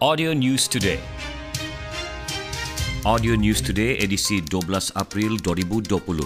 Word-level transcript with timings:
Audio 0.00 0.32
News 0.32 0.64
Today. 0.64 0.96
Audio 3.04 3.36
News 3.36 3.60
Today 3.60 4.00
edisi 4.00 4.40
12 4.40 4.96
April 4.96 5.36
2020. 5.36 6.24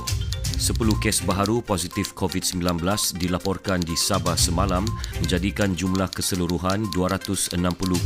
10 0.62 1.02
kes 1.02 1.26
baharu 1.26 1.58
positif 1.58 2.14
COVID-19 2.14 2.62
dilaporkan 3.18 3.82
di 3.82 3.98
Sabah 3.98 4.38
semalam 4.38 4.86
menjadikan 5.18 5.74
jumlah 5.74 6.06
keseluruhan 6.06 6.86
260 6.94 7.50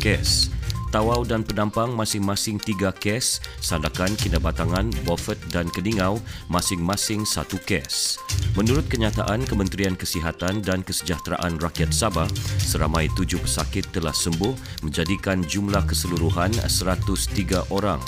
kes. 0.00 0.48
Tawau 0.88 1.24
dan 1.24 1.44
Penampang 1.44 1.92
masing-masing 1.92 2.56
tiga 2.56 2.90
kes, 2.90 3.44
Sandakan, 3.60 4.16
Kinabatangan, 4.16 4.88
Beaufort 5.04 5.36
dan 5.52 5.68
Kedingau 5.68 6.18
masing-masing 6.48 7.28
satu 7.28 7.60
kes. 7.62 8.16
Menurut 8.56 8.88
kenyataan 8.88 9.44
Kementerian 9.44 9.94
Kesihatan 9.94 10.64
dan 10.64 10.80
Kesejahteraan 10.80 11.60
Rakyat 11.60 11.92
Sabah, 11.92 12.26
seramai 12.60 13.12
tujuh 13.14 13.38
pesakit 13.44 13.84
telah 13.92 14.16
sembuh 14.16 14.82
menjadikan 14.82 15.44
jumlah 15.44 15.84
keseluruhan 15.84 16.52
103 16.64 17.68
orang. 17.68 18.00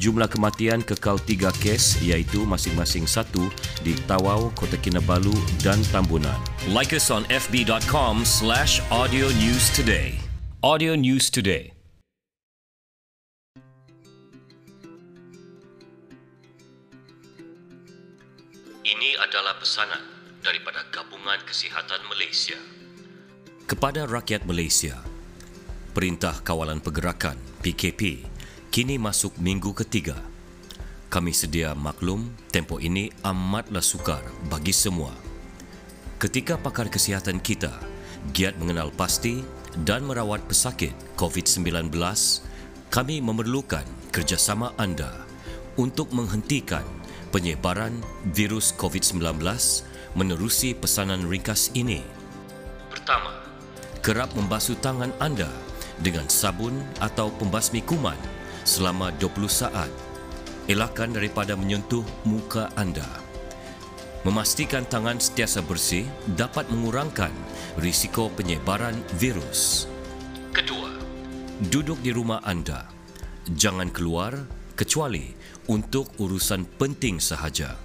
Jumlah 0.00 0.26
kematian 0.26 0.82
kekal 0.82 1.20
tiga 1.22 1.54
kes 1.62 2.00
iaitu 2.02 2.42
masing-masing 2.48 3.06
satu 3.06 3.46
di 3.86 3.94
Tawau, 4.08 4.50
Kota 4.56 4.80
Kinabalu 4.80 5.36
dan 5.60 5.78
Tambunan. 5.94 6.34
Like 6.72 6.96
us 6.96 7.12
on 7.12 7.28
fb.com 7.30 8.24
slash 8.26 8.82
audio 8.90 9.30
news 9.38 9.70
today. 9.76 10.22
Audio 10.62 10.94
News 10.94 11.28
Today. 11.28 11.81
Ini 18.92 19.16
adalah 19.16 19.56
pesanan 19.56 20.04
daripada 20.44 20.84
Gabungan 20.92 21.40
Kesihatan 21.48 22.04
Malaysia. 22.12 22.60
Kepada 23.64 24.04
rakyat 24.04 24.44
Malaysia, 24.44 25.00
Perintah 25.96 26.36
Kawalan 26.44 26.76
Pergerakan 26.76 27.40
PKP 27.64 28.20
kini 28.68 29.00
masuk 29.00 29.32
minggu 29.40 29.72
ketiga. 29.72 30.20
Kami 31.08 31.32
sedia 31.32 31.72
maklum 31.72 32.36
tempoh 32.52 32.76
ini 32.84 33.08
amatlah 33.24 33.80
sukar 33.80 34.20
bagi 34.52 34.76
semua. 34.76 35.16
Ketika 36.20 36.60
pakar 36.60 36.92
kesihatan 36.92 37.40
kita 37.40 37.72
giat 38.36 38.60
mengenal 38.60 38.92
pasti 38.92 39.40
dan 39.88 40.04
merawat 40.04 40.44
pesakit 40.44 40.92
COVID-19, 41.16 41.88
kami 42.92 43.24
memerlukan 43.24 43.88
kerjasama 44.12 44.76
anda 44.76 45.16
untuk 45.80 46.12
menghentikan 46.12 46.84
penyebaran 47.32 47.96
virus 48.36 48.76
COVID-19 48.76 49.40
menerusi 50.14 50.76
pesanan 50.76 51.24
ringkas 51.24 51.72
ini. 51.72 52.04
Pertama, 52.92 53.32
kerap 54.04 54.28
membasuh 54.36 54.76
tangan 54.84 55.10
anda 55.16 55.48
dengan 56.04 56.28
sabun 56.28 56.76
atau 57.00 57.32
pembasmi 57.40 57.80
kuman 57.88 58.18
selama 58.68 59.10
20 59.16 59.48
saat. 59.48 59.88
Elakkan 60.70 61.10
daripada 61.10 61.58
menyentuh 61.58 62.06
muka 62.22 62.70
anda. 62.78 63.08
Memastikan 64.22 64.86
tangan 64.86 65.18
sentiasa 65.18 65.66
bersih 65.66 66.06
dapat 66.38 66.70
mengurangkan 66.70 67.34
risiko 67.82 68.30
penyebaran 68.30 68.94
virus. 69.18 69.90
Kedua, 70.54 70.94
duduk 71.66 71.98
di 71.98 72.14
rumah 72.14 72.38
anda. 72.46 72.86
Jangan 73.50 73.90
keluar 73.90 74.38
kecuali 74.74 75.30
untuk 75.68 76.10
urusan 76.18 76.64
penting 76.80 77.20
sahaja. 77.20 77.76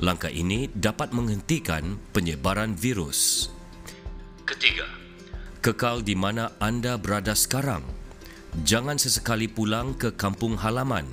Langkah 0.00 0.32
ini 0.32 0.72
dapat 0.72 1.12
menghentikan 1.12 2.00
penyebaran 2.16 2.72
virus. 2.72 3.50
Ketiga, 4.48 4.88
kekal 5.60 6.00
di 6.00 6.16
mana 6.16 6.56
anda 6.56 6.96
berada 6.96 7.36
sekarang. 7.36 7.84
Jangan 8.64 8.96
sesekali 8.96 9.46
pulang 9.46 9.92
ke 9.98 10.16
kampung 10.16 10.56
halaman. 10.56 11.04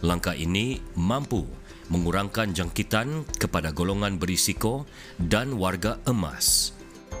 Langkah 0.00 0.32
ini 0.38 0.78
mampu 0.94 1.44
mengurangkan 1.90 2.54
jangkitan 2.54 3.26
kepada 3.36 3.74
golongan 3.74 4.16
berisiko 4.16 4.86
dan 5.18 5.58
warga 5.58 5.98
emas. 6.06 6.70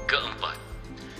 Keempat, 0.06 0.56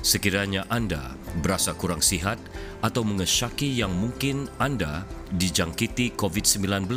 sekiranya 0.01 0.65
anda 0.73 1.15
berasa 1.45 1.77
kurang 1.77 2.01
sihat 2.01 2.41
atau 2.81 3.05
mengesyaki 3.05 3.69
yang 3.69 3.93
mungkin 3.93 4.49
anda 4.57 5.05
dijangkiti 5.37 6.17
COVID-19, 6.17 6.89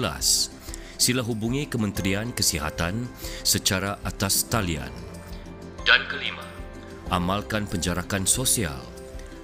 sila 0.97 1.21
hubungi 1.21 1.67
Kementerian 1.67 2.31
Kesihatan 2.31 3.07
secara 3.43 3.99
atas 4.07 4.47
talian. 4.47 4.91
Dan 5.83 6.07
kelima, 6.07 6.47
amalkan 7.11 7.67
penjarakan 7.67 8.23
sosial. 8.23 8.79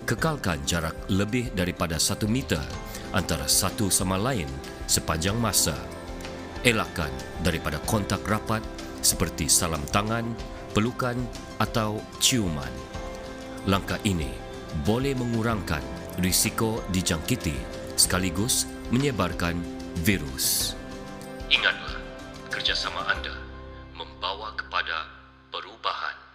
Kekalkan 0.08 0.64
jarak 0.66 0.96
lebih 1.12 1.54
daripada 1.54 2.02
satu 2.02 2.26
meter 2.26 2.64
antara 3.14 3.46
satu 3.46 3.94
sama 3.94 4.18
lain 4.18 4.50
sepanjang 4.90 5.38
masa. 5.38 5.78
Elakkan 6.66 7.12
daripada 7.46 7.78
kontak 7.86 8.26
rapat 8.26 8.64
seperti 9.06 9.46
salam 9.46 9.84
tangan, 9.94 10.26
pelukan 10.74 11.16
atau 11.62 12.02
ciuman 12.18 12.99
langkah 13.68 14.00
ini 14.08 14.30
boleh 14.86 15.18
mengurangkan 15.18 15.82
risiko 16.22 16.84
dijangkiti 16.94 17.56
sekaligus 18.00 18.70
menyebarkan 18.94 19.60
virus. 20.06 20.78
Ingatlah, 21.50 21.98
kerjasama 22.54 23.02
anda 23.10 23.34
membawa 23.98 24.54
kepada 24.56 25.10
perubahan. 25.50 26.29